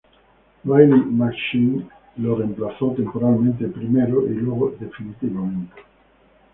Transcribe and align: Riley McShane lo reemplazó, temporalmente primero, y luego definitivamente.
Riley 0.65 0.99
McShane 1.11 1.87
lo 2.15 2.33
reemplazó, 2.35 2.89
temporalmente 2.95 3.67
primero, 3.67 4.25
y 4.25 4.31
luego 4.33 4.75
definitivamente. 4.79 5.75